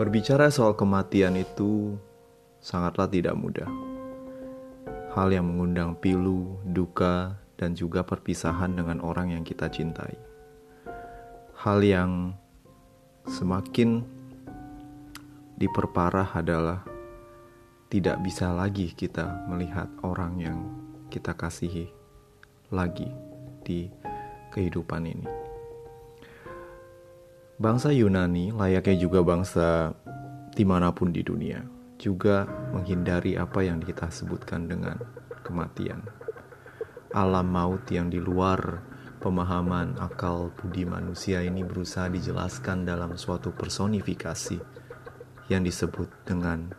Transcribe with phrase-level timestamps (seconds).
[0.00, 1.92] Berbicara soal kematian itu
[2.56, 3.68] sangatlah tidak mudah.
[5.12, 10.16] Hal yang mengundang pilu, duka, dan juga perpisahan dengan orang yang kita cintai.
[11.52, 12.32] Hal yang
[13.28, 14.00] semakin
[15.60, 16.80] diperparah adalah
[17.92, 20.58] tidak bisa lagi kita melihat orang yang
[21.12, 21.92] kita kasihi
[22.72, 23.12] lagi
[23.68, 23.92] di
[24.48, 25.39] kehidupan ini.
[27.60, 29.92] Bangsa Yunani, layaknya juga bangsa
[30.56, 31.60] di mana pun di dunia,
[32.00, 34.96] juga menghindari apa yang kita sebutkan dengan
[35.44, 36.00] kematian.
[37.12, 38.80] Alam maut yang di luar
[39.20, 44.56] pemahaman akal budi manusia ini berusaha dijelaskan dalam suatu personifikasi
[45.52, 46.72] yang disebut dengan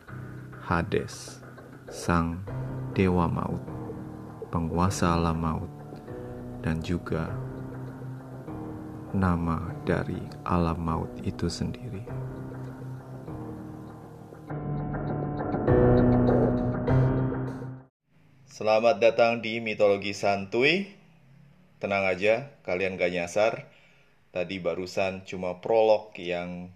[0.65, 1.45] Hades,
[1.93, 2.41] sang
[2.97, 3.61] dewa maut,
[4.49, 5.69] penguasa alam maut,
[6.65, 7.29] dan juga
[9.11, 11.99] nama dari alam maut itu sendiri.
[18.47, 20.87] Selamat datang di Mitologi Santuy.
[21.83, 23.53] Tenang aja, kalian gak nyasar.
[24.31, 26.71] Tadi barusan cuma prolog yang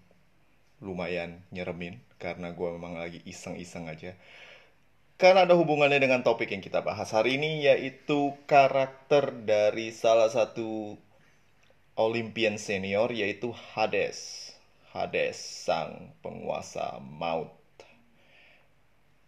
[0.84, 4.12] lumayan nyeremin karena gue memang lagi iseng-iseng aja.
[5.16, 11.00] Karena ada hubungannya dengan topik yang kita bahas hari ini yaitu karakter dari salah satu
[11.96, 14.52] Olympian senior yaitu Hades.
[14.92, 17.56] Hades sang penguasa maut.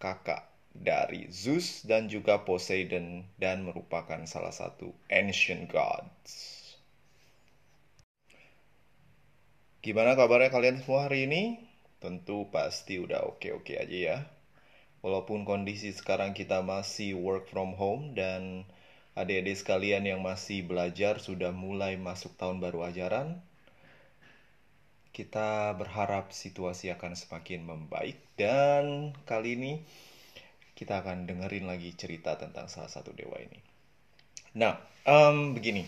[0.04, 6.60] Kakak dari Zeus dan juga Poseidon dan merupakan salah satu ancient gods.
[9.80, 11.64] Gimana kabarnya kalian semua hari ini?
[12.04, 14.18] Tentu pasti udah oke-oke aja ya.
[15.00, 18.68] Walaupun kondisi sekarang kita masih work from home dan
[19.18, 23.42] adik-adik sekalian yang masih belajar sudah mulai masuk tahun baru ajaran.
[25.10, 29.74] Kita berharap situasi akan semakin membaik dan kali ini
[30.78, 33.58] kita akan dengerin lagi cerita tentang salah satu dewa ini.
[34.62, 34.78] Nah,
[35.10, 35.82] um, begini.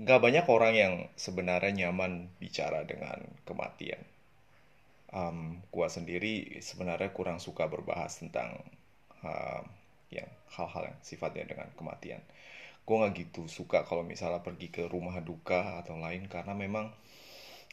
[0.00, 4.00] Gak banyak orang yang sebenarnya nyaman bicara dengan kematian.
[5.12, 8.56] Um, gua sendiri sebenarnya kurang suka berbahas tentang
[9.20, 9.60] uh,
[10.10, 12.22] yang hal-hal yang sifatnya dengan kematian.
[12.84, 16.90] Gue nggak gitu suka kalau misalnya pergi ke rumah duka atau lain karena memang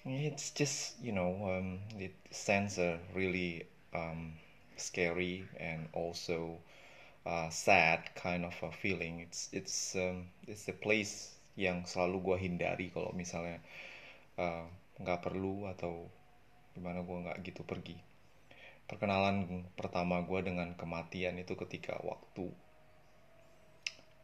[0.05, 4.37] it's just you know um, it sends a really um,
[4.77, 6.61] scary and also
[7.25, 9.19] uh, sad kind of a feeling.
[9.25, 13.57] It's it's um, it's the place yang selalu gue hindari kalau misalnya
[14.37, 14.69] uh,
[15.01, 16.05] nggak uh, perlu atau
[16.77, 17.97] gimana gue nggak gitu pergi
[18.87, 22.49] perkenalan pertama gue dengan kematian itu ketika waktu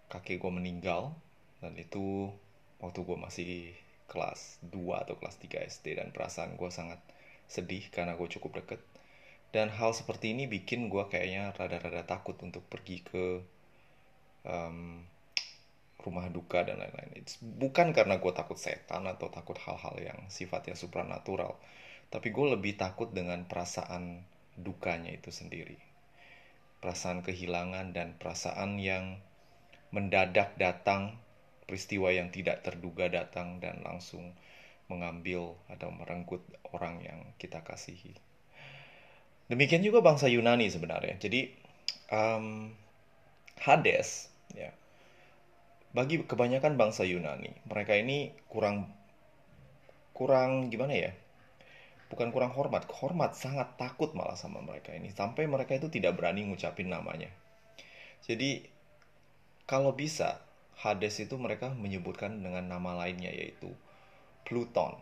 [0.07, 1.15] kakek gue meninggal
[1.59, 2.31] dan itu
[2.79, 3.51] waktu gue masih
[4.07, 6.99] kelas 2 atau kelas 3 SD dan perasaan gue sangat
[7.47, 8.81] sedih karena gue cukup deket
[9.53, 13.25] dan hal seperti ini bikin gue kayaknya rada-rada takut untuk pergi ke
[14.49, 15.05] um,
[16.03, 17.23] rumah duka dan lain-lain.
[17.39, 21.55] bukan karena gue takut setan atau takut hal-hal yang sifatnya supranatural,
[22.11, 24.27] tapi gue lebih takut dengan perasaan
[24.59, 25.79] dukanya itu sendiri.
[26.83, 29.17] Perasaan kehilangan dan perasaan yang
[29.93, 31.15] mendadak datang,
[31.63, 34.35] peristiwa yang tidak terduga datang dan langsung
[34.91, 36.43] mengambil atau merenggut
[36.75, 38.13] orang yang kita kasihi.
[39.47, 41.15] Demikian juga bangsa Yunani sebenarnya.
[41.19, 41.51] Jadi
[42.11, 42.73] um,
[43.63, 44.73] Hades, ya,
[45.93, 48.89] bagi kebanyakan bangsa Yunani, mereka ini kurang
[50.11, 51.11] kurang gimana ya?
[52.13, 56.45] Bukan kurang hormat, hormat sangat takut malah sama mereka ini sampai mereka itu tidak berani
[56.45, 57.33] ngucapin namanya.
[58.21, 58.61] Jadi
[59.65, 60.45] kalau bisa
[60.77, 63.73] Hades itu mereka menyebutkan dengan nama lainnya yaitu
[64.45, 64.93] Pluton.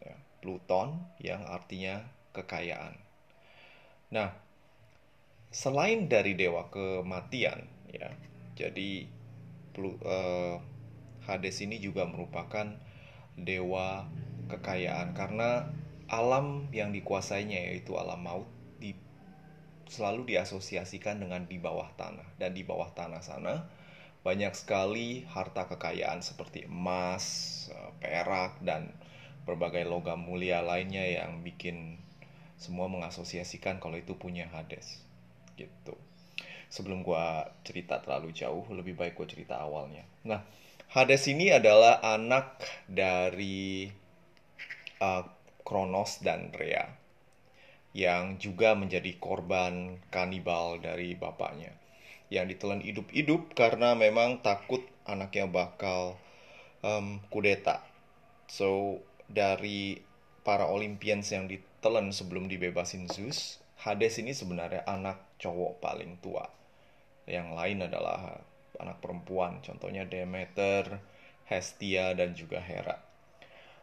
[0.00, 2.96] Ya, Pluton yang artinya kekayaan.
[4.14, 4.32] Nah,
[5.50, 8.08] selain dari dewa kematian, ya,
[8.54, 9.10] jadi
[9.82, 10.56] uh,
[11.26, 12.70] Hades ini juga merupakan
[13.34, 14.06] dewa
[14.46, 15.66] kekayaan karena
[16.06, 18.48] alam yang dikuasainya yaitu alam maut
[18.78, 18.94] di,
[19.90, 23.66] selalu diasosiasikan dengan di bawah tanah dan di bawah tanah sana
[24.26, 27.24] banyak sekali harta kekayaan seperti emas,
[27.70, 28.90] eh, perak dan
[29.46, 32.02] berbagai logam mulia lainnya yang bikin
[32.58, 35.06] semua mengasosiasikan kalau itu punya Hades
[35.54, 35.94] gitu.
[36.66, 40.02] Sebelum gua cerita terlalu jauh, lebih baik gua cerita awalnya.
[40.26, 40.42] Nah,
[40.90, 42.58] Hades ini adalah anak
[42.90, 43.86] dari
[44.98, 45.35] uh,
[45.66, 46.86] Kronos dan Rhea
[47.90, 51.74] yang juga menjadi korban kanibal dari bapaknya
[52.30, 56.14] yang ditelan hidup-hidup karena memang takut anaknya bakal
[56.86, 57.82] um, kudeta.
[58.46, 59.98] So dari
[60.46, 66.50] para Olympians yang ditelan telan sebelum dibebasin Zeus, Hades ini sebenarnya anak cowok paling tua.
[67.30, 68.42] Yang lain adalah
[68.82, 70.98] anak perempuan, contohnya Demeter,
[71.46, 73.05] Hestia, dan juga Hera.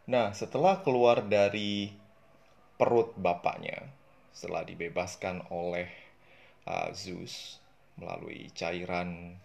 [0.03, 1.87] Nah, setelah keluar dari
[2.75, 3.87] perut bapaknya,
[4.35, 5.87] setelah dibebaskan oleh
[6.67, 7.63] uh, Zeus
[7.95, 9.39] melalui cairan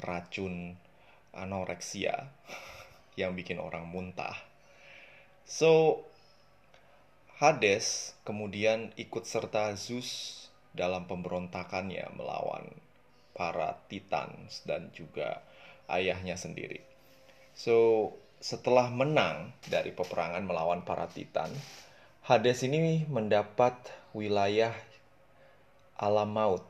[0.00, 0.80] racun
[1.36, 2.32] anoreksia
[3.20, 4.32] yang bikin orang muntah.
[5.44, 6.04] So,
[7.36, 10.40] Hades kemudian ikut serta Zeus
[10.72, 12.64] dalam pemberontakannya melawan
[13.36, 15.44] para Titans dan juga
[15.90, 16.80] ayahnya sendiri.
[17.52, 18.08] So,
[18.42, 21.46] setelah menang dari peperangan melawan para Titan,
[22.26, 23.78] Hades ini mendapat
[24.10, 24.74] wilayah
[25.94, 26.66] alam maut.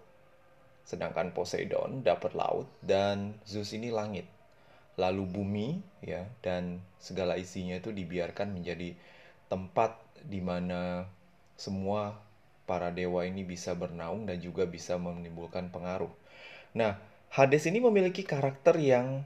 [0.84, 4.28] Sedangkan Poseidon dapat laut dan Zeus ini langit.
[5.00, 5.69] Lalu bumi
[6.04, 8.92] ya dan segala isinya itu dibiarkan menjadi
[9.48, 9.96] tempat
[10.28, 11.08] di mana
[11.56, 12.20] semua
[12.69, 16.12] para dewa ini bisa bernaung dan juga bisa menimbulkan pengaruh.
[16.76, 17.00] Nah,
[17.32, 19.24] Hades ini memiliki karakter yang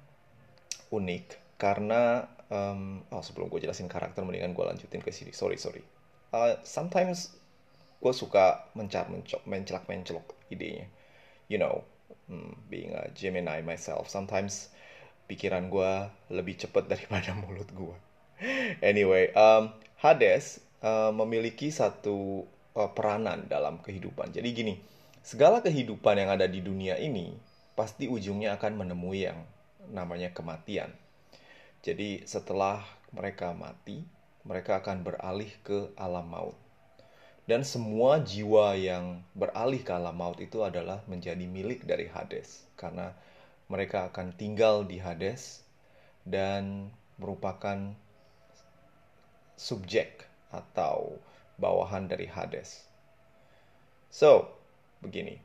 [0.95, 5.33] unik karena um, oh sebelum gue jelasin karakter mendingan gue lanjutin ke sini.
[5.35, 5.83] Sorry sorry.
[6.31, 7.35] Uh, sometimes
[8.03, 10.87] gue suka mencar mencok mencelak mencelok idenya.
[11.47, 11.87] You know,
[12.31, 14.71] um, being a Gemini myself, sometimes
[15.27, 15.93] pikiran gue
[16.31, 17.97] lebih cepat daripada mulut gue.
[18.85, 22.45] anyway, um, Hades uh, memiliki satu
[22.77, 24.35] uh, peranan dalam kehidupan.
[24.35, 24.75] Jadi gini,
[25.25, 27.33] segala kehidupan yang ada di dunia ini
[27.77, 29.41] pasti ujungnya akan menemui yang
[29.93, 30.93] namanya kematian.
[31.87, 32.83] Jadi setelah
[33.15, 34.03] mereka mati,
[34.43, 36.59] mereka akan beralih ke alam maut.
[37.47, 43.15] Dan semua jiwa yang beralih ke alam maut itu adalah menjadi milik dari Hades karena
[43.71, 45.63] mereka akan tinggal di Hades
[46.27, 46.91] dan
[47.23, 47.95] merupakan
[49.55, 51.23] subjek atau
[51.55, 52.83] bawahan dari Hades.
[54.11, 54.51] So,
[54.99, 55.39] begini.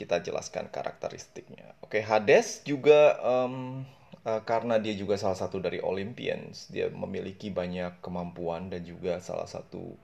[0.00, 1.76] Kita jelaskan karakteristiknya.
[1.84, 3.84] Oke, Hades juga um,
[4.26, 9.46] uh, karena dia juga salah satu dari Olympians, dia memiliki banyak kemampuan dan juga salah
[9.46, 9.94] satu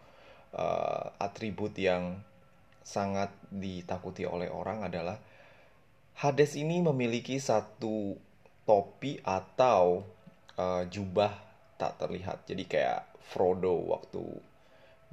[0.54, 2.20] uh, atribut yang
[2.82, 5.20] sangat ditakuti oleh orang adalah
[6.18, 8.18] Hades ini memiliki satu
[8.66, 10.02] topi atau
[10.58, 11.30] uh, jubah
[11.78, 12.42] tak terlihat.
[12.42, 14.26] Jadi kayak Frodo waktu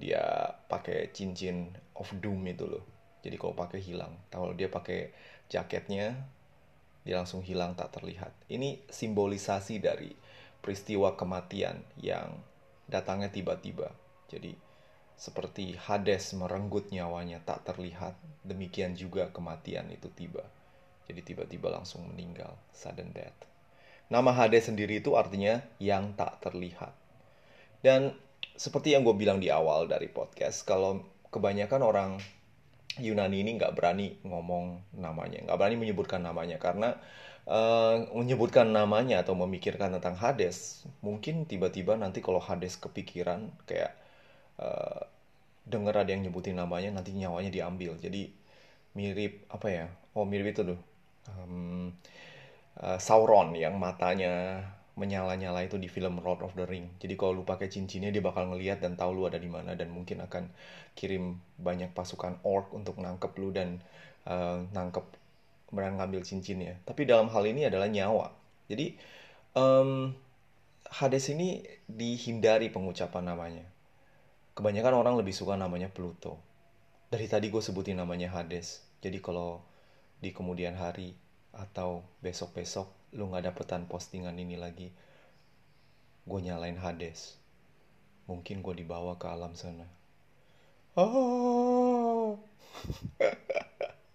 [0.01, 2.81] dia pakai cincin of doom itu loh.
[3.21, 4.17] Jadi kalau pakai hilang.
[4.33, 5.13] Kalau dia pakai
[5.45, 6.25] jaketnya
[7.05, 8.33] dia langsung hilang tak terlihat.
[8.49, 10.09] Ini simbolisasi dari
[10.59, 12.41] peristiwa kematian yang
[12.89, 13.93] datangnya tiba-tiba.
[14.25, 14.57] Jadi
[15.15, 20.43] seperti Hades merenggut nyawanya tak terlihat, demikian juga kematian itu tiba.
[21.05, 23.45] Jadi tiba-tiba langsung meninggal, sudden death.
[24.09, 26.91] Nama Hades sendiri itu artinya yang tak terlihat.
[27.85, 28.17] Dan
[28.57, 32.11] seperti yang gue bilang di awal dari podcast, kalau kebanyakan orang
[32.99, 36.95] Yunani ini nggak berani ngomong namanya, nggak berani menyebutkan namanya karena
[37.47, 43.91] uh, menyebutkan namanya atau memikirkan tentang Hades, mungkin tiba-tiba nanti kalau Hades kepikiran kayak
[44.59, 45.03] uh,
[45.67, 47.97] denger ada yang nyebutin namanya, nanti nyawanya diambil.
[47.99, 48.31] Jadi
[48.95, 49.85] mirip apa ya?
[50.15, 50.79] Oh mirip itu tuh.
[51.25, 51.91] Um,
[52.79, 54.61] uh, Sauron yang matanya
[54.95, 56.87] menyala-nyala itu di film Lord of the Ring.
[57.03, 59.91] Jadi kalau lu pakai cincinnya dia bakal ngeliat dan tahu lu ada di mana dan
[59.91, 60.47] mungkin akan
[60.95, 63.83] kirim banyak pasukan orc untuk nangkep lu dan
[64.23, 65.03] uh, nangkep
[65.75, 66.79] mengambil cincinnya.
[66.87, 68.31] Tapi dalam hal ini adalah nyawa.
[68.71, 68.95] Jadi
[69.59, 70.15] um,
[70.87, 71.59] Hades ini
[71.91, 73.65] dihindari pengucapan namanya.
[74.55, 76.39] Kebanyakan orang lebih suka namanya Pluto.
[77.11, 78.79] Dari tadi gue sebutin namanya Hades.
[79.03, 79.59] Jadi kalau
[80.23, 81.11] di kemudian hari
[81.51, 84.91] atau besok-besok lu nggak dapetan postingan ini lagi.
[86.27, 87.39] Gue nyalain Hades.
[88.27, 89.87] Mungkin gue dibawa ke alam sana.
[90.99, 92.35] Oh.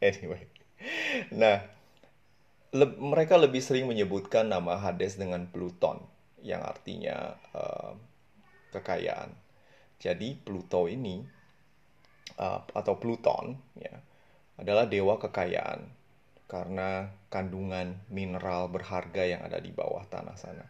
[0.00, 0.48] Anyway.
[1.36, 1.60] Nah
[2.72, 6.00] le mereka lebih sering menyebutkan nama Hades dengan Pluton
[6.40, 7.92] yang artinya uh,
[8.72, 9.34] kekayaan.
[10.00, 11.20] Jadi Pluto ini
[12.40, 13.92] uh, atau Pluton ya
[14.56, 15.99] adalah dewa kekayaan
[16.50, 20.66] karena kandungan mineral berharga yang ada di bawah tanah sana.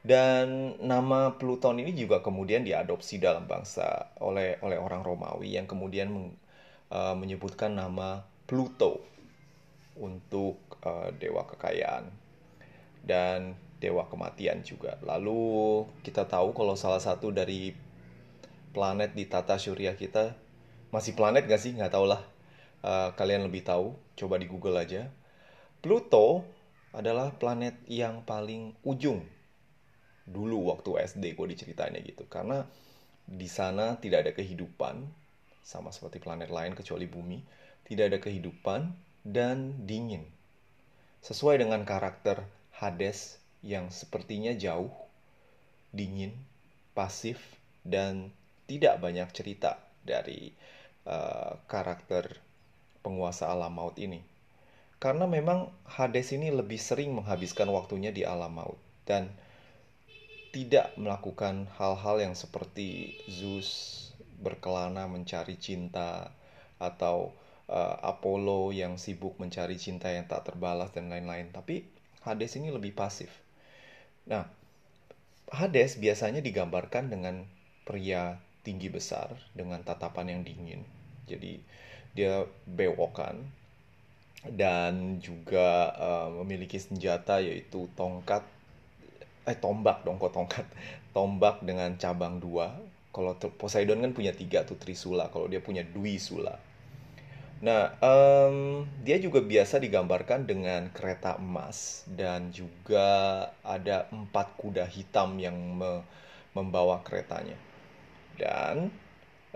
[0.00, 6.08] Dan nama Pluton ini juga kemudian diadopsi dalam bangsa oleh oleh orang Romawi yang kemudian
[6.08, 6.26] men,
[6.94, 9.02] uh, menyebutkan nama Pluto
[9.98, 12.08] untuk uh, dewa kekayaan
[13.04, 14.96] dan dewa kematian juga.
[15.04, 17.74] Lalu kita tahu kalau salah satu dari
[18.70, 20.32] planet di tata surya kita
[20.94, 21.76] masih planet gak sih?
[21.76, 22.24] Nggak tahu lah
[22.84, 25.08] uh, kalian lebih tahu, coba di Google aja.
[25.80, 26.44] Pluto
[26.92, 29.22] adalah planet yang paling ujung
[30.30, 32.62] dulu waktu SD gue diceritainnya gitu karena
[33.30, 35.06] di sana tidak ada kehidupan,
[35.62, 37.38] sama seperti planet lain kecuali bumi,
[37.86, 38.90] tidak ada kehidupan
[39.22, 40.26] dan dingin.
[41.22, 42.42] Sesuai dengan karakter
[42.74, 44.90] Hades yang sepertinya jauh,
[45.94, 46.34] dingin,
[46.96, 47.38] pasif,
[47.86, 48.34] dan
[48.66, 50.50] tidak banyak cerita dari
[51.06, 52.34] uh, karakter
[53.00, 54.22] penguasa alam maut ini.
[55.00, 58.76] Karena memang Hades ini lebih sering menghabiskan waktunya di alam maut
[59.08, 59.32] dan
[60.50, 63.98] tidak melakukan hal-hal yang seperti Zeus
[64.42, 66.34] berkelana mencari cinta
[66.76, 67.32] atau
[67.70, 71.48] uh, Apollo yang sibuk mencari cinta yang tak terbalas dan lain-lain.
[71.54, 71.86] Tapi
[72.20, 73.30] Hades ini lebih pasif.
[74.28, 74.44] Nah,
[75.48, 77.48] Hades biasanya digambarkan dengan
[77.88, 80.84] pria tinggi besar dengan tatapan yang dingin.
[81.24, 81.62] Jadi
[82.14, 83.46] dia bewokan
[84.48, 88.40] dan juga uh, memiliki senjata yaitu tongkat
[89.44, 90.66] eh tombak dong kok tongkat
[91.16, 92.72] tombak dengan cabang dua.
[93.10, 95.26] Kalau Poseidon kan punya tiga tuh Trisula.
[95.34, 96.54] Kalau dia punya Dwi Sula.
[97.60, 105.36] Nah um, dia juga biasa digambarkan dengan kereta emas dan juga ada empat kuda hitam
[105.36, 106.00] yang me
[106.54, 107.58] membawa keretanya.
[108.38, 108.88] Dan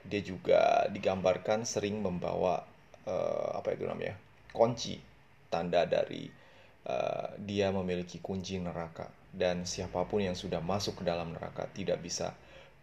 [0.02, 2.66] dia juga digambarkan sering membawa
[3.06, 4.18] uh, apa itu namanya
[4.50, 4.98] kunci
[5.48, 6.26] tanda dari
[6.90, 12.02] uh, dia memiliki kunci neraka dan siapa pun yang sudah masuk ke dalam neraka tidak
[12.02, 12.34] bisa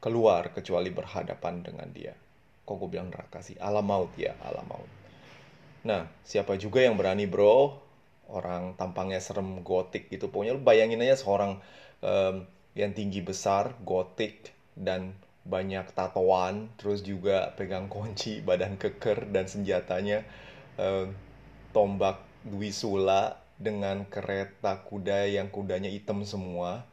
[0.01, 2.17] keluar kecuali berhadapan dengan dia.
[2.65, 3.55] Kok gue bilang neraka sih?
[3.61, 4.89] Alam maut ya, alam maut.
[5.85, 7.77] Nah, siapa juga yang berani bro?
[8.27, 10.27] Orang tampangnya serem gotik gitu.
[10.27, 11.61] Pokoknya lu bayangin aja seorang
[12.01, 12.35] um,
[12.73, 20.25] yang tinggi besar, gotik, dan banyak tatoan, terus juga pegang kunci, badan keker, dan senjatanya
[20.77, 21.13] um,
[21.73, 26.85] tombak Dwi Sula dengan kereta kuda yang kudanya hitam semua.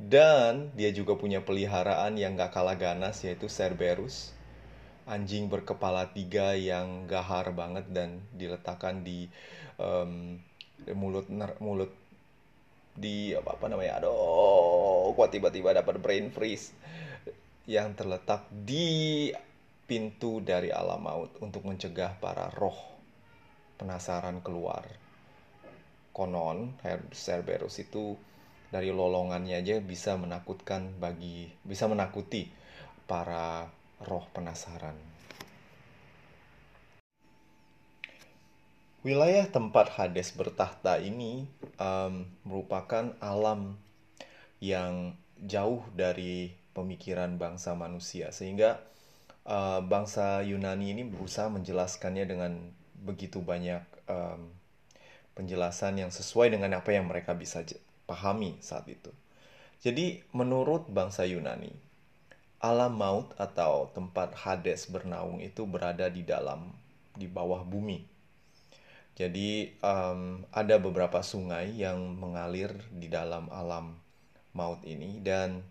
[0.00, 4.32] Dan dia juga punya peliharaan yang gak kalah ganas yaitu Cerberus.
[5.04, 9.28] Anjing berkepala tiga yang gahar banget dan diletakkan di
[9.76, 10.40] um,
[10.96, 11.28] mulut
[11.60, 11.92] mulut
[12.96, 16.74] di apa apa namanya aduh kok tiba-tiba dapat brain freeze
[17.70, 19.30] yang terletak di
[19.86, 22.74] pintu dari alam maut untuk mencegah para roh
[23.78, 24.82] penasaran keluar.
[26.10, 26.74] Konon
[27.14, 28.18] Cerberus itu
[28.74, 32.50] dari lolongannya aja bisa menakutkan bagi bisa menakuti
[33.06, 33.70] para
[34.02, 34.98] roh penasaran.
[39.06, 41.46] Wilayah tempat Hades bertahta ini
[41.78, 43.78] um, merupakan alam
[44.60, 48.80] yang jauh dari pemikiran bangsa manusia sehingga
[49.44, 52.52] uh, bangsa Yunani ini berusaha menjelaskannya dengan
[53.04, 54.48] begitu banyak um,
[55.36, 57.64] penjelasan yang sesuai dengan apa yang mereka bisa
[58.04, 59.08] pahami saat itu.
[59.80, 61.72] Jadi, menurut bangsa Yunani,
[62.60, 66.68] alam maut atau tempat Hades bernaung itu berada di dalam,
[67.16, 68.04] di bawah bumi.
[69.16, 73.96] Jadi, um, ada beberapa sungai yang mengalir di dalam alam
[74.52, 75.64] maut ini, dan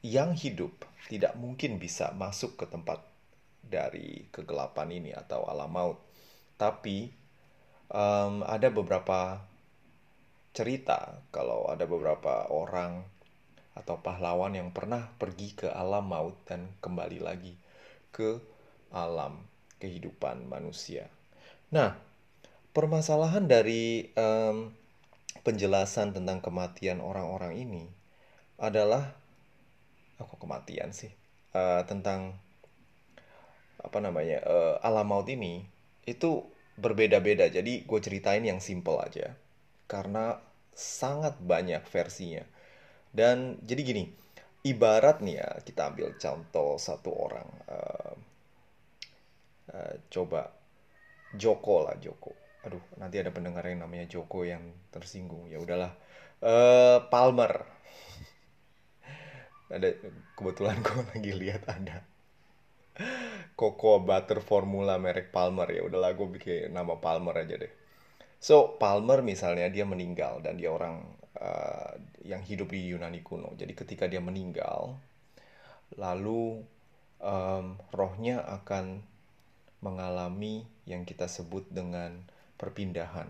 [0.00, 0.72] yang hidup
[1.12, 3.04] tidak mungkin bisa masuk ke tempat
[3.60, 5.98] dari kegelapan ini atau alam maut.
[6.56, 7.12] Tapi
[7.92, 9.40] um, ada beberapa
[10.50, 13.06] cerita kalau ada beberapa orang
[13.78, 17.54] atau pahlawan yang pernah pergi ke alam maut dan kembali lagi
[18.10, 18.42] ke
[18.90, 19.46] alam
[19.78, 21.06] kehidupan manusia.
[21.70, 21.94] Nah,
[22.74, 24.74] permasalahan dari um,
[25.46, 27.84] penjelasan tentang kematian orang-orang ini
[28.60, 29.16] adalah,
[30.20, 31.10] oh, kok kematian sih?
[31.50, 32.38] Uh, tentang
[33.80, 35.64] apa namanya uh, alam maut ini
[36.04, 36.44] itu
[36.76, 37.48] berbeda-beda.
[37.48, 39.34] Jadi gue ceritain yang simple aja.
[39.88, 40.38] Karena
[40.76, 42.44] sangat banyak versinya.
[43.10, 44.04] Dan jadi gini
[44.60, 47.48] ibarat nih ya kita ambil contoh satu orang.
[47.66, 48.14] Uh,
[49.74, 50.52] uh, coba
[51.34, 52.32] Joko lah Joko.
[52.68, 54.62] Aduh nanti ada pendengar yang namanya Joko yang
[54.92, 55.48] tersinggung.
[55.48, 55.92] Ya udahlah.
[56.40, 57.80] Uh, Palmer
[59.70, 59.94] ada
[60.34, 62.02] kebetulan gue lagi lihat ada
[63.56, 65.68] Cocoa Butter Formula merek Palmer.
[65.70, 67.72] Ya udahlah gue bikin nama Palmer aja deh.
[68.40, 71.04] So Palmer misalnya dia meninggal dan dia orang
[71.36, 73.52] uh, yang hidup di Yunani kuno.
[73.56, 74.96] Jadi ketika dia meninggal
[75.96, 76.62] lalu
[77.20, 79.04] um, rohnya akan
[79.80, 82.24] mengalami yang kita sebut dengan
[82.60, 83.28] perpindahan.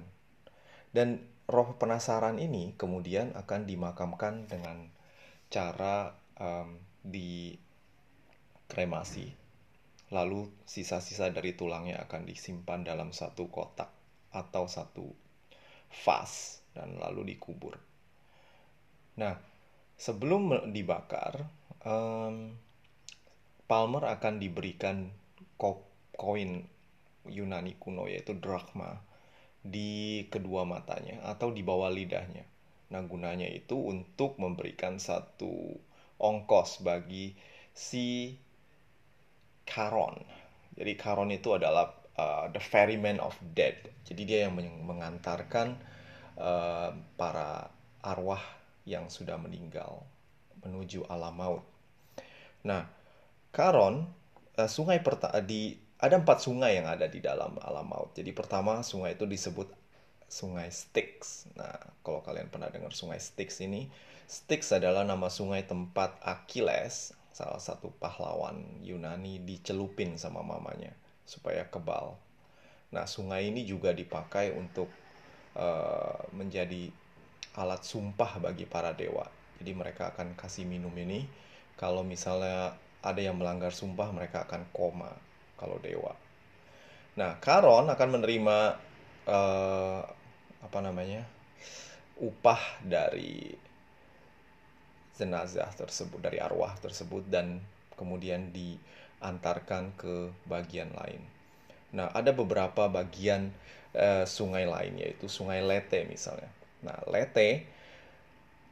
[0.90, 4.90] Dan roh penasaran ini kemudian akan dimakamkan dengan
[5.50, 7.54] cara um, di
[8.66, 9.40] kremasi
[10.10, 13.90] lalu sisa-sisa dari tulangnya akan disimpan dalam satu kotak
[14.34, 15.06] atau satu
[16.06, 17.78] vas dan lalu dikubur.
[19.18, 19.38] Nah,
[19.98, 21.46] sebelum dibakar,
[21.82, 22.54] um,
[23.70, 25.14] Palmer akan diberikan
[26.18, 26.66] koin
[27.30, 28.98] Yunani kuno yaitu drachma
[29.62, 32.42] di kedua matanya atau di bawah lidahnya.
[32.90, 35.78] Nah, gunanya itu untuk memberikan satu
[36.20, 37.32] ongkos bagi
[37.72, 38.36] si
[39.64, 40.20] Charon.
[40.76, 43.80] Jadi Charon itu adalah uh, the ferryman of dead.
[44.04, 45.80] Jadi dia yang mengantarkan
[46.36, 47.72] uh, para
[48.04, 48.42] arwah
[48.84, 50.04] yang sudah meninggal
[50.60, 51.64] menuju alam maut.
[52.68, 52.84] Nah,
[53.56, 54.04] Charon
[54.60, 58.16] uh, sungai perta di ada empat sungai yang ada di dalam alam maut.
[58.16, 59.68] Jadi pertama sungai itu disebut
[60.30, 61.44] sungai Styx.
[61.58, 63.90] Nah, kalau kalian pernah dengar sungai Styx ini,
[64.30, 70.94] Styx adalah nama sungai tempat Achilles, salah satu pahlawan Yunani dicelupin sama mamanya
[71.26, 72.14] supaya kebal.
[72.94, 74.86] Nah, sungai ini juga dipakai untuk
[75.58, 76.94] uh, menjadi
[77.58, 79.26] alat sumpah bagi para dewa.
[79.58, 81.26] Jadi mereka akan kasih minum ini.
[81.74, 85.10] Kalau misalnya ada yang melanggar sumpah, mereka akan koma
[85.58, 86.14] kalau dewa.
[87.18, 88.58] Nah, Karon akan menerima
[89.26, 90.06] uh,
[90.62, 91.26] apa namanya
[92.22, 93.69] upah dari
[95.20, 97.60] jenazah tersebut, dari arwah tersebut dan
[98.00, 101.20] kemudian diantarkan ke bagian lain.
[101.92, 103.52] Nah, ada beberapa bagian
[103.92, 106.48] uh, sungai lain yaitu Sungai Lete misalnya.
[106.80, 107.68] Nah, Lete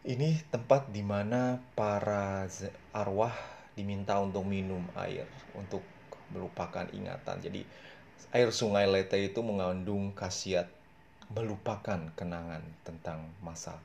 [0.09, 2.49] ini tempat di mana para
[2.97, 3.35] arwah
[3.76, 5.85] diminta untuk minum air untuk
[6.33, 7.37] melupakan ingatan.
[7.43, 7.61] Jadi
[8.33, 10.71] air sungai Lete itu mengandung khasiat
[11.28, 13.76] melupakan kenangan tentang masa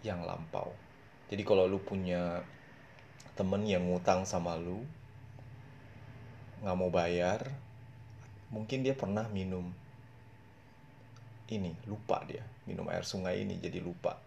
[0.00, 0.72] yang lampau.
[1.26, 2.46] Jadi kalau lu punya
[3.34, 4.86] temen yang ngutang sama lu,
[6.62, 7.50] nggak mau bayar,
[8.54, 9.74] mungkin dia pernah minum
[11.50, 14.18] ini, lupa dia minum air sungai ini jadi lupa.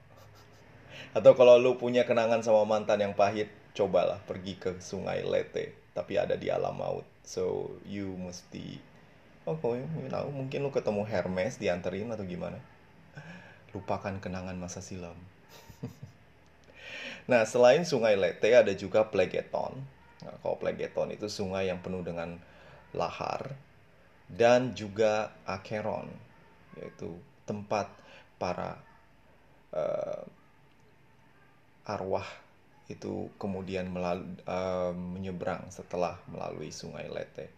[1.17, 6.15] Atau kalau lu punya kenangan sama mantan yang pahit, cobalah pergi ke sungai Lete tapi
[6.15, 7.03] ada di alam maut.
[7.27, 8.79] So you mesti
[9.43, 12.59] oh you know, mungkin lu ketemu Hermes dianterin atau gimana?
[13.75, 15.15] Lupakan kenangan masa silam
[17.29, 19.77] nah selain sungai Lete ada juga Plegeton
[20.25, 22.41] nah, kalau Plegeton itu sungai yang penuh dengan
[22.97, 23.53] lahar
[24.25, 26.09] dan juga Acheron
[26.81, 27.13] yaitu
[27.45, 27.89] tempat
[28.41, 28.81] para
[29.73, 30.21] uh,
[31.89, 32.25] arwah
[32.89, 37.53] itu kemudian melalu, uh, menyeberang setelah melalui sungai Lete.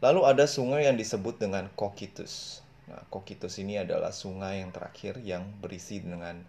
[0.00, 2.64] Lalu ada sungai yang disebut dengan Kokitus.
[2.88, 6.48] Nah, Kokitus ini adalah sungai yang terakhir yang berisi dengan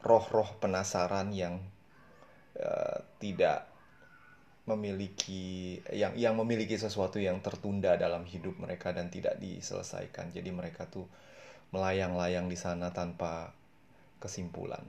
[0.00, 1.60] roh-roh penasaran yang
[2.56, 3.68] uh, tidak
[4.68, 10.30] memiliki yang yang memiliki sesuatu yang tertunda dalam hidup mereka dan tidak diselesaikan.
[10.30, 11.08] Jadi mereka tuh
[11.74, 13.50] melayang-layang di sana tanpa
[14.22, 14.82] kesimpulan.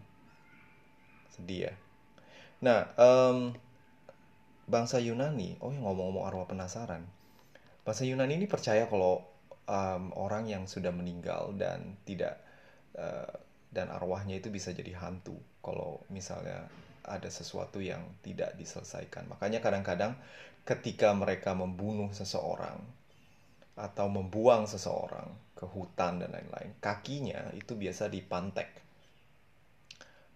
[1.34, 1.74] Sedih ya.
[2.62, 3.58] Nah, um,
[4.69, 7.02] bangsa Yunani, oh yang ngomong-ngomong arwah penasaran,
[7.82, 9.26] bangsa Yunani ini percaya kalau
[9.65, 12.38] um, orang yang sudah meninggal dan tidak
[12.93, 13.34] uh,
[13.71, 16.67] dan arwahnya itu bisa jadi hantu kalau misalnya
[17.07, 19.31] ada sesuatu yang tidak diselesaikan.
[19.31, 20.13] Makanya kadang-kadang
[20.67, 22.77] ketika mereka membunuh seseorang
[23.73, 28.69] atau membuang seseorang ke hutan dan lain-lain, kakinya itu biasa dipantek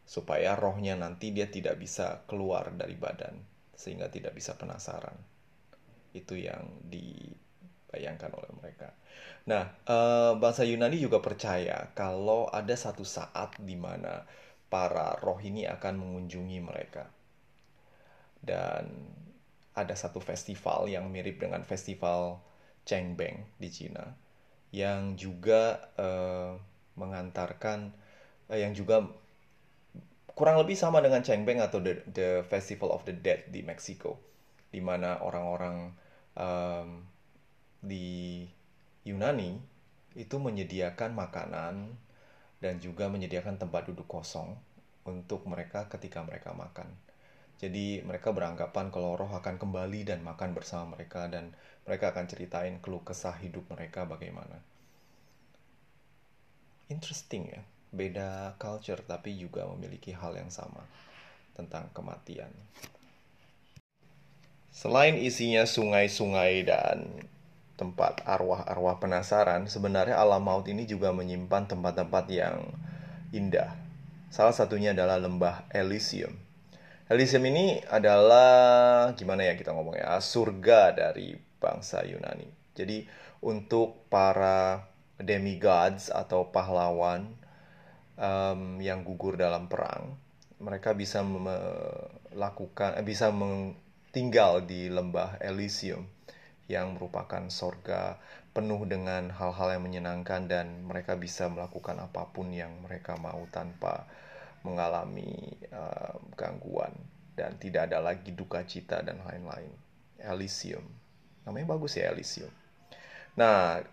[0.06, 3.36] supaya rohnya nanti dia tidak bisa keluar dari badan
[3.74, 5.17] sehingga tidak bisa penasaran.
[6.15, 6.63] Itu yang
[7.96, 8.92] dibayangkan oleh mereka.
[9.48, 14.28] Nah, eh, bangsa Yunani juga percaya kalau ada satu saat di mana
[14.68, 17.08] para roh ini akan mengunjungi mereka.
[18.44, 18.92] Dan
[19.72, 22.44] ada satu festival yang mirip dengan festival
[22.86, 24.14] Chengbeng di Cina
[24.70, 26.54] yang juga uh,
[27.00, 27.96] mengantarkan
[28.52, 29.08] uh, yang juga
[30.36, 34.20] kurang lebih sama dengan Chengbeng atau the, the Festival of the Dead di Meksiko,
[34.70, 35.96] di mana orang-orang
[36.36, 37.08] um,
[37.86, 38.43] di
[39.06, 39.62] Yunani
[40.17, 41.93] itu menyediakan makanan
[42.58, 44.58] dan juga menyediakan tempat duduk kosong
[45.06, 46.89] untuk mereka ketika mereka makan.
[47.56, 51.56] Jadi mereka beranggapan kalau roh akan kembali dan makan bersama mereka dan
[51.88, 54.60] mereka akan ceritain keluh kesah hidup mereka bagaimana.
[56.91, 57.62] Interesting ya
[57.95, 60.84] beda culture tapi juga memiliki hal yang sama
[61.56, 62.52] tentang kematian.
[64.76, 67.24] Selain isinya sungai-sungai dan
[67.76, 72.64] tempat arwah-arwah penasaran, sebenarnya alam maut ini juga menyimpan tempat-tempat yang
[73.36, 73.76] indah.
[74.32, 76.32] Salah satunya adalah lembah Elysium.
[77.12, 82.48] Elysium ini adalah gimana ya kita ngomongnya surga dari bangsa Yunani.
[82.74, 83.06] Jadi
[83.44, 87.30] untuk para demigods atau pahlawan
[88.18, 90.16] um, yang gugur dalam perang,
[90.64, 93.30] mereka bisa melakukan, eh, bisa
[94.16, 96.14] tinggal di lembah Elysium
[96.65, 98.17] yang merupakan sorga
[98.56, 104.08] penuh dengan hal-hal yang menyenangkan dan mereka bisa melakukan apa pun yang mereka mau tanpa
[104.65, 106.95] mengalami uh, gangguan
[107.38, 109.69] dan tidak ada lagi duka cita dan lain-lain.
[110.17, 110.88] Elysium.
[111.45, 112.49] Namanya bagus ya Elysium.
[113.38, 113.84] Nah,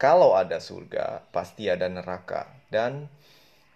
[0.00, 3.06] kalau ada surga, pasti ada neraka dan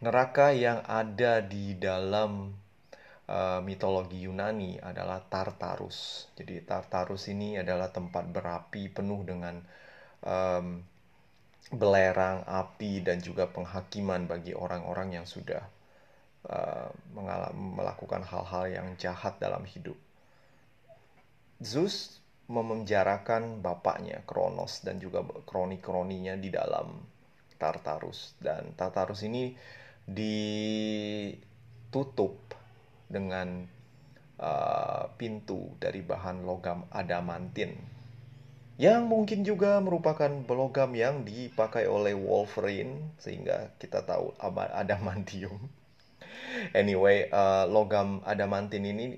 [0.02, 2.56] neraka yang ada di dalam
[3.28, 6.30] uh, mitologi Yunani adalah Tartarus.
[6.34, 9.60] Jadi Tartarus ini adalah tempat berapi penuh dengan
[10.24, 10.82] um,
[11.72, 15.62] belerang api dan juga penghakiman bagi orang-orang yang sudah
[16.50, 16.90] uh,
[17.54, 19.96] melakukan hal-hal yang jahat dalam hidup.
[21.62, 22.18] Zeus
[22.50, 26.98] memenjarakan bapaknya Kronos dan juga kroni-kroninya di dalam
[27.56, 29.54] Tartarus dan Tartarus ini
[30.02, 31.38] ditutup
[33.12, 33.68] dengan
[34.40, 37.76] uh, pintu dari bahan logam adamantin
[38.80, 45.60] yang mungkin juga merupakan logam yang dipakai oleh Wolverine sehingga kita tahu adamantium.
[46.76, 49.16] Anyway, uh, logam adamantin ini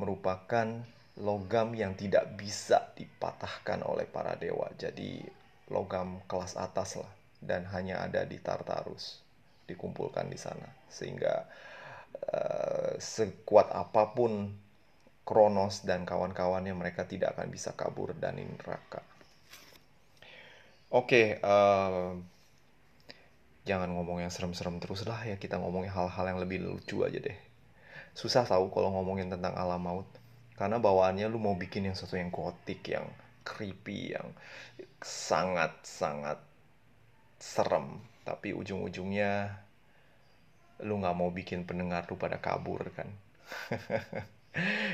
[0.00, 0.86] merupakan
[1.20, 4.70] logam yang tidak bisa dipatahkan oleh para dewa.
[4.80, 5.20] Jadi
[5.68, 9.20] logam kelas atas lah dan hanya ada di Tartarus
[9.66, 11.48] dikumpulkan di sana sehingga
[12.16, 14.52] uh, sekuat apa pun
[15.22, 19.06] Kronos dan kawan-kawannya mereka tidak akan bisa kabur dari neraka.
[20.92, 22.10] Oke, okay, uh, eh,
[23.62, 27.38] jangan ngomong yang serem-serem terus lah ya kita ngomongin hal-hal yang lebih lucu aja deh.
[28.12, 30.10] Susah tahu kalau ngomongin tentang alam maut
[30.58, 33.06] karena bawaannya lu mau bikin yang sesuatu yang gotik yang
[33.42, 34.30] creepy yang
[35.02, 36.38] sangat sangat
[37.42, 39.58] serem tapi ujung-ujungnya
[40.82, 43.08] lu nggak mau bikin pendengar lu pada kabur kan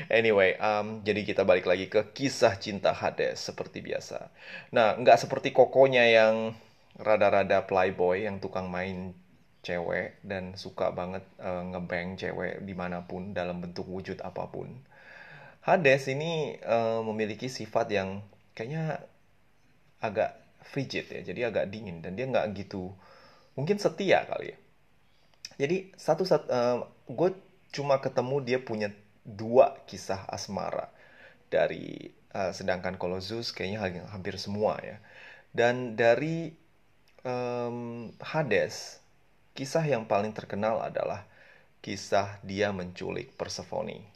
[0.07, 4.31] Anyway, um, jadi kita balik lagi ke kisah cinta Hades seperti biasa.
[4.71, 6.55] Nah, nggak seperti kokonya yang
[6.95, 9.11] rada-rada playboy yang tukang main
[9.59, 14.79] cewek dan suka banget uh, ngebang cewek di mana pun dalam bentuk wujud apa pun.
[15.67, 18.23] Hades ini uh, memiliki sifat yang
[18.55, 19.03] kayaknya
[19.99, 22.95] agak frigid ya, jadi agak dingin dan dia nggak gitu
[23.59, 24.57] mungkin setia kali ya.
[25.59, 26.77] Jadi satu saat uh, eh,
[27.11, 27.29] gue
[27.75, 28.89] cuma ketemu dia punya
[29.27, 30.87] dua kisah asmara
[31.51, 35.03] dari uh, sedangkan kalau Zeus kayaknya hampir semua ya.
[35.51, 36.55] Dan dari
[37.27, 39.03] um, Hades
[39.51, 41.27] kisah yang paling terkenal adalah
[41.83, 44.07] kisah dia menculik Persephone.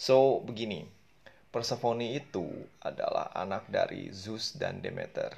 [0.00, 0.88] So, begini.
[1.52, 2.44] Persephone itu
[2.84, 5.32] adalah anak dari Zeus dan Demeter.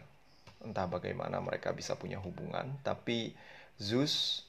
[0.63, 3.39] Entah bagaimana mereka bisa punya hubungan, tapi
[3.79, 4.43] Zeus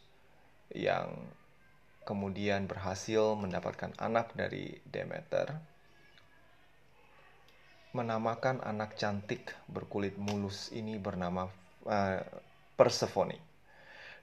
[0.74, 1.14] yang
[2.06, 5.54] kemudian berhasil mendapatkan anak dari Demeter,
[7.94, 11.50] menamakan anak cantik berkulit mulus ini bernama
[11.90, 12.22] uh,
[12.78, 13.38] Persephone.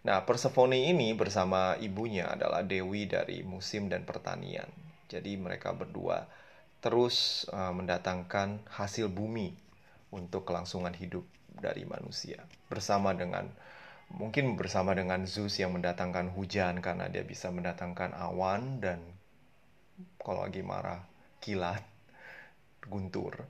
[0.07, 4.71] Nah, Persephone ini bersama ibunya adalah dewi dari musim dan pertanian.
[5.11, 6.27] Jadi mereka berdua
[6.79, 9.51] terus uh, mendatangkan hasil bumi
[10.15, 13.51] untuk kelangsungan hidup dari manusia bersama dengan
[14.15, 19.03] mungkin bersama dengan Zeus yang mendatangkan hujan karena dia bisa mendatangkan awan dan
[20.23, 21.03] kalau lagi marah
[21.43, 21.83] kilat
[22.87, 23.47] guntur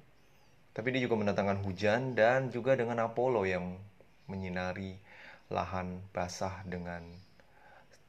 [0.76, 3.80] tapi dia juga mendatangkan hujan dan juga dengan Apollo yang
[4.28, 5.00] menyinari
[5.48, 7.00] lahan basah dengan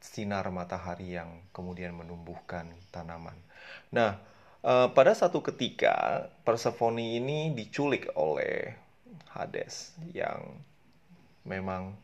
[0.04, 3.34] sinar matahari yang kemudian menumbuhkan tanaman.
[3.88, 4.20] Nah,
[4.62, 8.76] uh, pada satu ketika Persephone ini diculik oleh
[9.32, 10.60] Hades yang
[11.48, 11.96] memang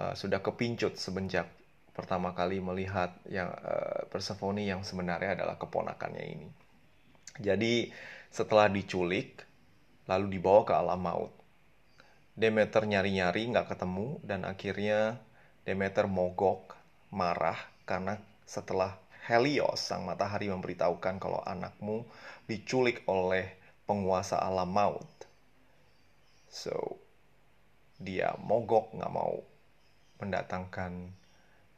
[0.00, 1.44] uh, sudah kepincut semenjak
[1.92, 6.48] pertama kali melihat yang uh, Persephone yang sebenarnya adalah keponakannya ini.
[7.36, 7.92] Jadi
[8.32, 9.44] setelah diculik
[10.08, 11.32] lalu dibawa ke alam maut.
[12.32, 15.20] Demeter nyari-nyari nggak ketemu dan akhirnya
[15.60, 16.72] Demeter mogok
[17.12, 18.16] marah karena
[18.48, 22.08] setelah Helios, sang matahari memberitahukan kalau anakmu
[22.48, 23.52] diculik oleh
[23.84, 25.06] penguasa alam maut.
[26.50, 26.98] So,
[28.00, 29.49] dia mogok nggak mau
[30.20, 31.10] mendatangkan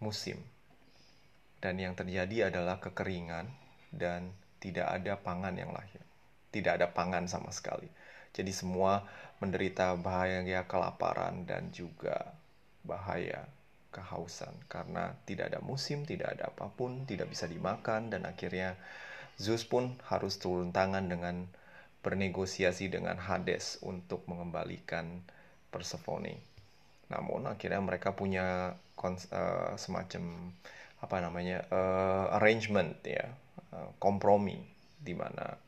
[0.02, 0.42] musim.
[1.62, 3.46] Dan yang terjadi adalah kekeringan
[3.94, 6.02] dan tidak ada pangan yang lahir.
[6.50, 7.86] Tidak ada pangan sama sekali.
[8.34, 9.06] Jadi semua
[9.38, 12.34] menderita bahaya kelaparan dan juga
[12.82, 13.46] bahaya
[13.92, 18.74] kehausan karena tidak ada musim, tidak ada apa pun, tidak bisa dimakan dan akhirnya
[19.36, 21.48] Zeus pun harus turun tangan dengan
[22.02, 25.22] bernegosiasi dengan Hades untuk mengembalikan
[25.72, 26.51] Persephone.
[27.12, 30.56] Namun akhirnya mereka punya uh, semacam
[31.02, 33.28] apa namanya uh, arrangement ya
[33.74, 34.56] uh, kompromi
[34.96, 35.58] di mana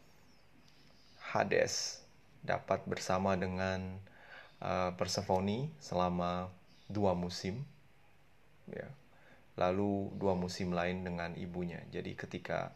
[1.35, 2.01] Hades
[2.41, 3.99] dapat bersama dengan
[4.63, 6.49] uh, Persephone selama
[6.87, 7.65] dua musim,
[8.71, 8.87] ya.
[9.55, 11.83] Lalu dua musim lain dengan ibunya.
[11.91, 12.75] Jadi ketika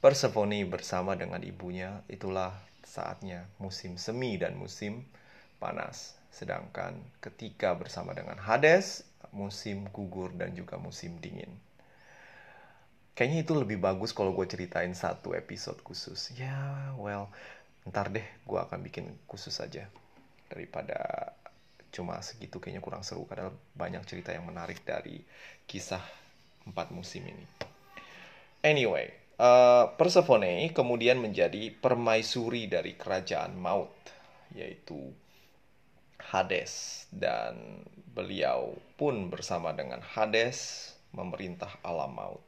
[0.00, 2.52] Persephone bersama dengan ibunya, itulah
[2.84, 5.04] saatnya musim semi dan musim
[5.56, 6.16] panas.
[6.34, 11.50] Sedangkan ketika bersama dengan Hades, musim gugur dan juga musim dingin.
[13.14, 16.34] Kayaknya itu lebih bagus kalau gue ceritain satu episode khusus.
[16.34, 17.30] Ya, well,
[17.86, 19.86] ntar deh gue akan bikin khusus aja.
[20.50, 21.30] Daripada
[21.94, 23.22] cuma segitu kayaknya kurang seru.
[23.30, 25.22] Karena banyak cerita yang menarik dari
[25.70, 26.02] kisah
[26.66, 27.46] empat musim ini.
[28.66, 33.94] Anyway, uh, Persephone kemudian menjadi permaisuri dari kerajaan maut.
[34.50, 35.14] Yaitu
[36.34, 37.06] Hades.
[37.14, 42.42] Dan beliau pun bersama dengan Hades memerintah alam maut.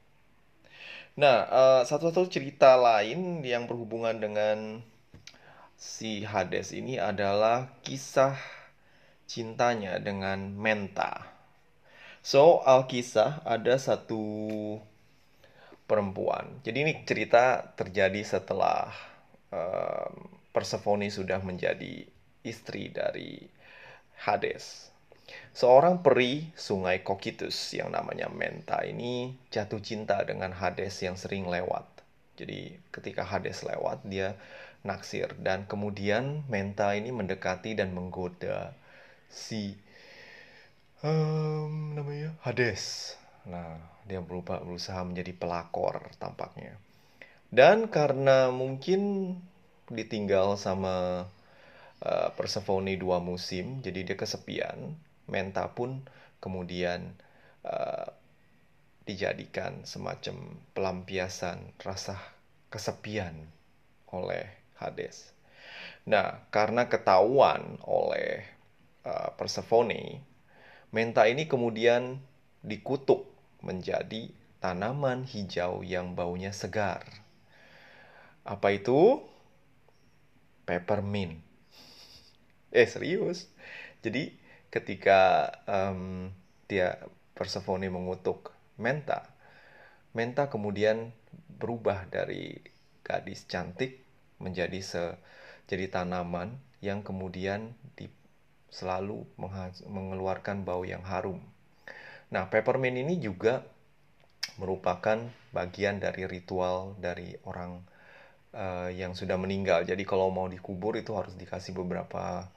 [1.14, 4.82] Nah, uh, satu-satu cerita lain yang berhubungan dengan
[5.78, 8.36] si Hades ini adalah kisah
[9.24, 11.32] cintanya dengan Menta.
[12.26, 14.18] So, Alkisah ada satu
[15.86, 16.58] perempuan.
[16.66, 18.90] Jadi ini cerita terjadi setelah
[19.54, 20.10] uh,
[20.50, 22.02] Persephone sudah menjadi
[22.42, 23.55] istri dari
[24.20, 24.88] Hades.
[25.56, 31.84] Seorang peri sungai Kokitus yang namanya Menta ini jatuh cinta dengan Hades yang sering lewat.
[32.36, 34.36] Jadi ketika Hades lewat dia
[34.84, 38.76] naksir dan kemudian Menta ini mendekati dan menggoda
[39.32, 39.74] si
[41.02, 43.16] um, namanya Hades.
[43.46, 46.78] Nah, dia berupa berusaha menjadi pelakor tampaknya.
[47.50, 49.34] Dan karena mungkin
[49.86, 51.26] ditinggal sama
[52.02, 56.06] uh, Persephone dua musim, jadi dia kesepian Menta pun
[56.38, 57.14] kemudian
[57.66, 58.08] uh,
[59.06, 62.18] dijadikan semacam pelampiasan rasa
[62.70, 63.34] kesepian
[64.10, 64.46] oleh
[64.78, 65.30] Hades.
[66.06, 68.46] Nah, karena ketahuan oleh
[69.06, 70.22] uh, Persephone,
[70.90, 72.22] Menta ini kemudian
[72.62, 73.26] dikutuk
[73.62, 74.30] menjadi
[74.62, 77.06] tanaman hijau yang baunya segar.
[78.42, 79.22] Apa itu?
[80.66, 81.45] Peppermint.
[82.76, 83.48] Eh, serius.
[84.04, 84.36] Jadi,
[84.68, 86.28] ketika um,
[86.68, 87.00] dia
[87.32, 89.32] Persephone mengutuk Menta,
[90.12, 91.08] Menta kemudian
[91.56, 92.60] berubah dari
[93.00, 94.04] gadis cantik
[94.36, 95.04] menjadi se
[95.72, 98.12] jadi tanaman yang kemudian di,
[98.68, 99.24] selalu
[99.88, 101.40] mengeluarkan bau yang harum.
[102.28, 103.64] Nah, peppermint ini juga
[104.60, 105.16] merupakan
[105.56, 107.80] bagian dari ritual dari orang
[108.52, 109.88] uh, yang sudah meninggal.
[109.88, 112.52] Jadi kalau mau dikubur itu harus dikasih beberapa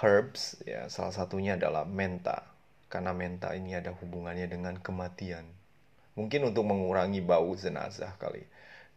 [0.00, 2.48] herbs ya salah satunya adalah menta.
[2.92, 5.48] Karena menta ini ada hubungannya dengan kematian.
[6.12, 8.44] Mungkin untuk mengurangi bau jenazah kali.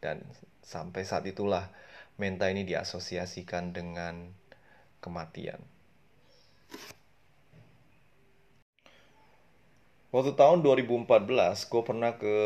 [0.04, 0.20] Dan
[0.60, 1.72] sampai saat itulah
[2.20, 4.36] menta ini diasosiasikan dengan
[5.00, 5.64] kematian.
[10.16, 11.08] Waktu tahun 2014
[11.68, 12.38] gue pernah ke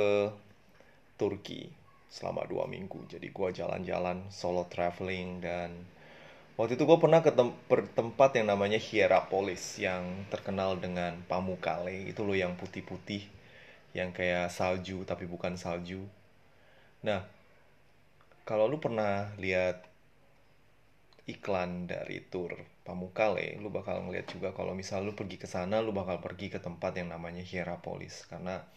[1.22, 1.70] Turki
[2.10, 3.06] selama dua minggu.
[3.06, 5.86] Jadi gue jalan-jalan solo traveling dan
[6.60, 7.56] Waktu itu gue pernah ke tem
[7.96, 13.24] tempat yang namanya Hierapolis yang terkenal dengan Pamukkale itu loh yang putih-putih
[13.96, 16.04] yang kayak salju tapi bukan salju.
[17.08, 17.24] Nah,
[18.44, 19.88] kalau lu pernah lihat
[21.32, 22.52] iklan dari tour
[22.84, 26.60] Pamukkale, lu bakal ngeliat juga kalau misal lu pergi ke sana, lu bakal pergi ke
[26.60, 28.68] tempat yang namanya Hierapolis karena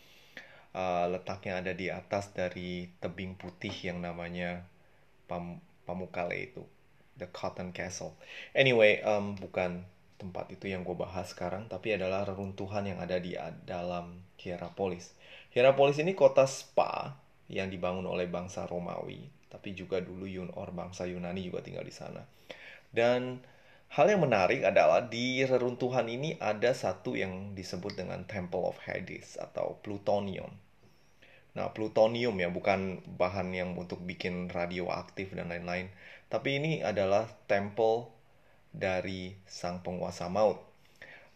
[0.70, 4.62] uh, letaknya ada di atas dari tebing putih yang namanya
[5.26, 6.62] Pam Pamukkale itu.
[7.16, 8.16] The Cotton Castle.
[8.56, 9.84] Anyway, um, bukan
[10.22, 13.34] tempat itu yang gue bahas sekarang, tapi adalah reruntuhan yang ada di
[13.66, 15.14] dalam Hierapolis.
[15.50, 17.18] Hierapolis ini kota spa
[17.50, 22.22] yang dibangun oleh bangsa Romawi, tapi juga dulu Yunor bangsa Yunani juga tinggal di sana.
[22.88, 23.42] Dan
[23.92, 29.36] hal yang menarik adalah di reruntuhan ini ada satu yang disebut dengan Temple of Hades
[29.36, 30.54] atau Plutonium.
[31.52, 35.92] Nah, plutonium ya, bukan bahan yang untuk bikin radioaktif dan lain-lain.
[36.32, 38.08] Tapi ini adalah temple
[38.72, 40.56] dari sang penguasa maut.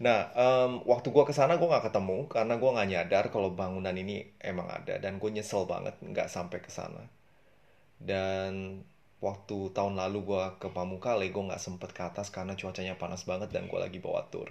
[0.01, 3.93] Nah, um, waktu gue ke sana gue gak ketemu karena gue gak nyadar kalau bangunan
[3.93, 7.05] ini emang ada dan gue nyesel banget nggak sampai ke sana.
[8.01, 8.85] Dan
[9.21, 13.53] waktu tahun lalu gue ke Pamukkale gue nggak sempet ke atas karena cuacanya panas banget
[13.53, 14.49] dan gue lagi bawa tour.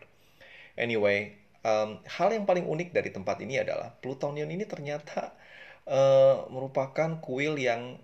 [0.77, 5.33] Anyway, um, hal yang paling unik dari tempat ini adalah plutonium ini ternyata
[5.89, 7.97] uh, merupakan kuil yang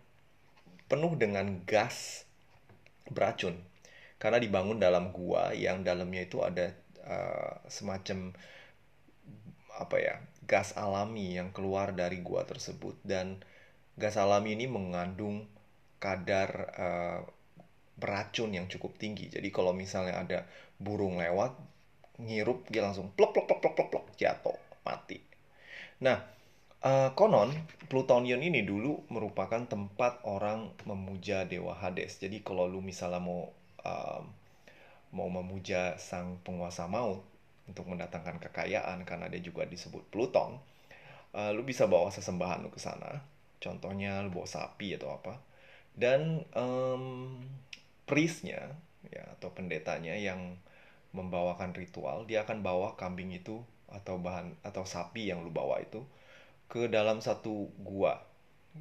[0.85, 2.29] penuh dengan gas
[3.09, 3.57] beracun
[4.21, 8.35] karena dibangun dalam gua yang dalamnya itu ada uh, semacam
[9.81, 13.41] apa ya gas alami yang keluar dari gua tersebut dan
[13.97, 15.49] gas alami ini mengandung
[16.01, 17.19] kadar uh,
[18.01, 19.29] beracun yang cukup tinggi.
[19.29, 20.39] Jadi kalau misalnya ada
[20.81, 21.53] burung lewat,
[22.17, 25.21] ngirup dia langsung plok plok plok plok plok, jatuh mati.
[26.01, 26.17] Nah,
[26.85, 27.53] uh, konon
[27.91, 32.23] Plutonian ini dulu merupakan tempat orang memuja dewa Hades.
[32.23, 33.51] Jadi kalau lu misalnya mau
[33.83, 34.23] uh,
[35.11, 37.19] mau memuja sang penguasa maut
[37.67, 40.55] untuk mendatangkan kekayaan karena dia juga disebut Pluton,
[41.35, 43.19] uh, lu bisa bawa sesembahan lu ke sana.
[43.59, 45.35] Contohnya lu bawa sapi atau apa.
[45.91, 47.35] Dan um,
[48.07, 48.71] priestnya
[49.11, 50.55] ya atau pendetanya yang
[51.11, 53.59] membawakan ritual, dia akan bawa kambing itu
[53.91, 55.99] atau bahan atau sapi yang lu bawa itu
[56.71, 58.23] ke dalam satu gua.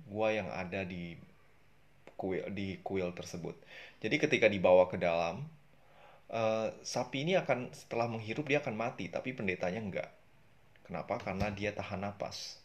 [0.07, 1.18] Gua yang ada di
[2.14, 3.59] kuil di kuil tersebut.
[3.98, 5.42] Jadi ketika dibawa ke dalam
[6.31, 10.11] uh, sapi ini akan setelah menghirup dia akan mati, tapi pendetanya enggak.
[10.87, 11.18] Kenapa?
[11.18, 12.62] Karena dia tahan napas.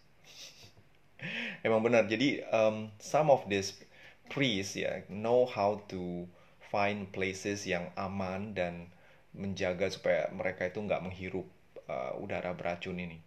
[1.66, 2.06] Emang benar.
[2.06, 3.82] Jadi um, some of this
[4.30, 6.30] priests ya know how to
[6.70, 8.94] find places yang aman dan
[9.36, 11.48] menjaga supaya mereka itu nggak menghirup
[11.90, 13.18] uh, udara beracun ini.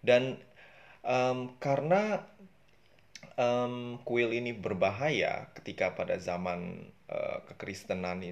[0.00, 0.38] Dan
[1.04, 2.26] um, karena
[3.38, 8.22] um, kuil ini berbahaya ketika pada zaman uh, kekristenan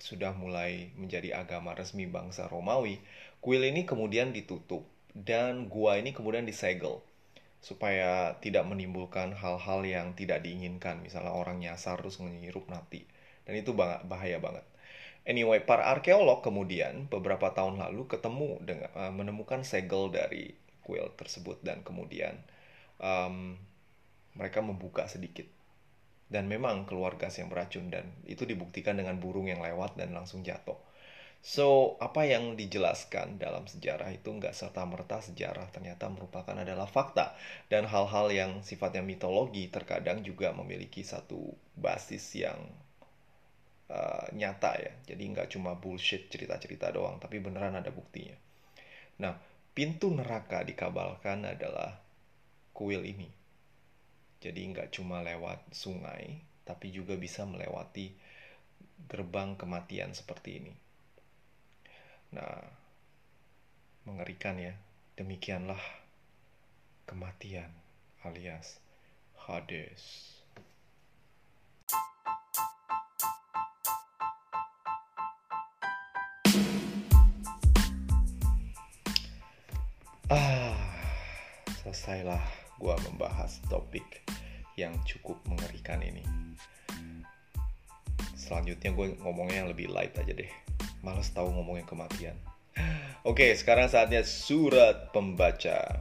[0.00, 3.00] sudah mulai menjadi agama resmi bangsa Romawi,
[3.40, 4.84] kuil ini kemudian ditutup
[5.14, 7.00] dan gua ini kemudian disegel
[7.64, 13.08] supaya tidak menimbulkan hal-hal yang tidak diinginkan, misalnya orang nyasar terus menghirup mati.
[13.48, 14.68] Dan itu bahaya banget.
[15.24, 20.52] Anyway, para arkeolog kemudian beberapa tahun lalu ketemu dengan uh, menemukan segel dari
[20.84, 22.36] kuil tersebut dan kemudian
[23.00, 23.56] um,
[24.36, 25.48] mereka membuka sedikit
[26.28, 30.42] dan memang keluar gas yang beracun dan itu dibuktikan dengan burung yang lewat dan langsung
[30.42, 30.76] jatuh.
[31.44, 37.36] So, apa yang dijelaskan dalam sejarah itu nggak serta-merta sejarah ternyata merupakan adalah fakta.
[37.68, 42.56] Dan hal-hal yang sifatnya mitologi terkadang juga memiliki satu basis yang
[43.92, 44.92] uh, nyata ya.
[45.04, 48.40] Jadi nggak cuma bullshit cerita-cerita doang, tapi beneran ada buktinya.
[49.20, 49.36] Nah,
[49.74, 51.98] pintu neraka dikabalkan adalah
[52.70, 53.26] kuil ini.
[54.38, 58.14] Jadi nggak cuma lewat sungai, tapi juga bisa melewati
[59.10, 60.74] gerbang kematian seperti ini.
[62.34, 62.62] Nah,
[64.06, 64.74] mengerikan ya.
[65.14, 65.78] Demikianlah
[67.06, 67.70] kematian
[68.26, 68.82] alias
[69.46, 70.33] Hades.
[80.32, 80.72] Ah,
[81.84, 82.40] selesailah
[82.80, 84.24] gua membahas topik
[84.72, 86.24] yang cukup mengerikan ini.
[88.32, 90.48] Selanjutnya gue ngomongnya yang lebih light aja deh.
[91.04, 92.36] Males tahu ngomongin kematian.
[93.28, 96.00] Oke, sekarang saatnya surat pembaca.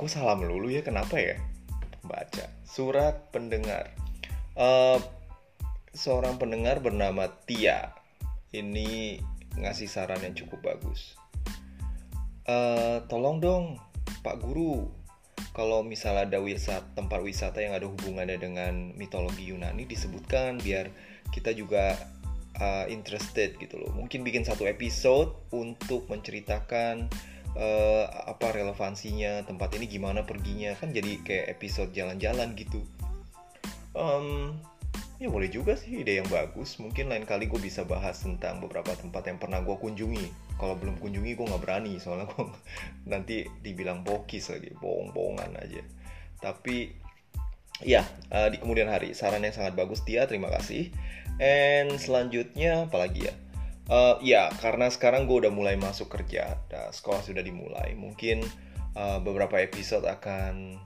[0.00, 1.36] Gue salah melulu ya, kenapa ya?
[2.00, 2.48] Baca.
[2.64, 3.92] Surat pendengar.
[4.56, 5.04] Uh,
[5.92, 7.92] seorang pendengar bernama Tia.
[8.56, 9.20] Ini
[9.60, 11.23] ngasih saran yang cukup bagus
[12.48, 13.64] uh, tolong dong
[14.24, 14.88] Pak Guru
[15.54, 20.90] kalau misalnya ada wisata, tempat wisata yang ada hubungannya dengan mitologi Yunani disebutkan biar
[21.30, 21.94] kita juga
[22.58, 23.94] uh, interested gitu loh.
[23.94, 27.06] Mungkin bikin satu episode untuk menceritakan
[27.54, 32.82] uh, apa relevansinya tempat ini gimana perginya kan jadi kayak episode jalan-jalan gitu.
[33.94, 34.58] Um,
[35.22, 36.82] ya boleh juga sih ide yang bagus.
[36.82, 40.98] Mungkin lain kali gue bisa bahas tentang beberapa tempat yang pernah gue kunjungi kalau belum
[41.02, 41.98] kunjungi gue nggak berani.
[41.98, 42.44] Soalnya gue
[43.12, 45.82] nanti dibilang bokis lagi bohong-bohongan aja.
[46.40, 47.04] Tapi
[47.82, 50.94] ya uh, di kemudian hari saran yang sangat bagus dia terima kasih.
[51.42, 53.34] And selanjutnya apalagi ya?
[53.84, 57.92] Uh, ya karena sekarang gue udah mulai masuk kerja dan sekolah sudah dimulai.
[57.98, 58.40] Mungkin
[58.96, 60.80] uh, beberapa episode akan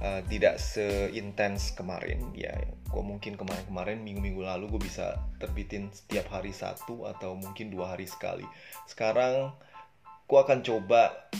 [0.00, 2.56] uh, tidak seintens kemarin ya.
[2.90, 8.08] Gue mungkin kemarin-kemarin minggu-minggu lalu gue bisa terbitin setiap hari satu atau mungkin dua hari
[8.08, 8.44] sekali.
[8.88, 9.54] Sekarang
[10.26, 11.30] gue akan coba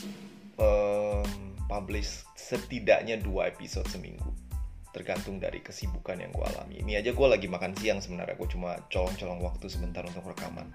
[0.55, 1.27] um,
[1.67, 4.31] publish setidaknya dua episode seminggu.
[4.91, 6.83] Tergantung dari kesibukan yang gue alami.
[6.83, 8.35] Ini aja gue lagi makan siang sebenarnya.
[8.35, 10.71] Gue cuma colong-colong waktu sebentar untuk rekaman.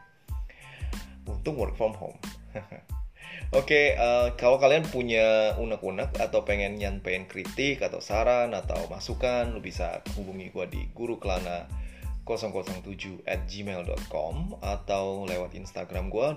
[1.26, 2.16] Untung work from home
[3.55, 8.91] Oke, okay, uh, eh, kalau kalian punya unek-unek atau pengen nyampein kritik atau saran atau
[8.91, 11.70] masukan, lu bisa hubungi gue di guru kelana
[12.26, 16.28] 007 at gmail.com atau lewat Instagram gue,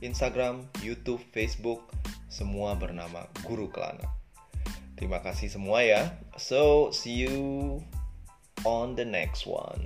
[0.00, 1.92] Instagram, YouTube, Facebook,
[2.32, 4.08] semua bernama Guru Kelana.
[4.96, 6.16] Terima kasih semua ya.
[6.40, 7.84] So, see you
[8.64, 9.84] on the next one.